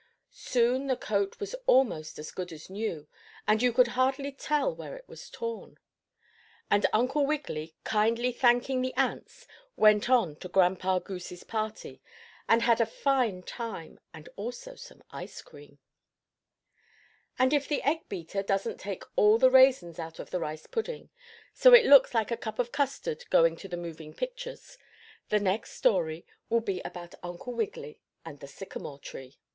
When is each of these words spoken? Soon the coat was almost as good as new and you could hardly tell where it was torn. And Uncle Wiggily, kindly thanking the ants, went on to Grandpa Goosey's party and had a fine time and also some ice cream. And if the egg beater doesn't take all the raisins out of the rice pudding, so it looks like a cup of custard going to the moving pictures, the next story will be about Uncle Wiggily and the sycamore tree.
Soon 0.31 0.87
the 0.87 0.97
coat 0.97 1.39
was 1.39 1.53
almost 1.67 2.17
as 2.17 2.31
good 2.31 2.51
as 2.51 2.71
new 2.71 3.07
and 3.47 3.61
you 3.61 3.71
could 3.71 3.89
hardly 3.89 4.31
tell 4.31 4.73
where 4.75 4.95
it 4.95 5.07
was 5.07 5.29
torn. 5.29 5.77
And 6.71 6.87
Uncle 6.91 7.23
Wiggily, 7.23 7.75
kindly 7.83 8.31
thanking 8.31 8.81
the 8.81 8.95
ants, 8.95 9.45
went 9.75 10.09
on 10.09 10.37
to 10.37 10.47
Grandpa 10.49 10.97
Goosey's 10.97 11.43
party 11.43 12.01
and 12.49 12.63
had 12.63 12.81
a 12.81 12.85
fine 12.87 13.43
time 13.43 13.99
and 14.11 14.27
also 14.37 14.73
some 14.73 15.03
ice 15.11 15.43
cream. 15.43 15.77
And 17.37 17.53
if 17.53 17.67
the 17.67 17.83
egg 17.83 18.09
beater 18.09 18.41
doesn't 18.41 18.79
take 18.79 19.03
all 19.15 19.37
the 19.37 19.51
raisins 19.51 19.99
out 19.99 20.17
of 20.17 20.31
the 20.31 20.39
rice 20.39 20.65
pudding, 20.65 21.11
so 21.53 21.75
it 21.75 21.85
looks 21.85 22.15
like 22.15 22.31
a 22.31 22.37
cup 22.37 22.57
of 22.57 22.71
custard 22.71 23.25
going 23.29 23.55
to 23.57 23.67
the 23.67 23.77
moving 23.77 24.15
pictures, 24.15 24.79
the 25.29 25.39
next 25.39 25.73
story 25.73 26.25
will 26.49 26.61
be 26.61 26.81
about 26.83 27.13
Uncle 27.21 27.53
Wiggily 27.53 27.99
and 28.25 28.39
the 28.39 28.47
sycamore 28.47 28.97
tree. 28.97 29.37